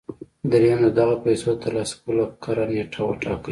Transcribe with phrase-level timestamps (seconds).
[0.51, 3.49] درېيم د دغو پيسو د ترلاسه کولو کره نېټه وټاکئ.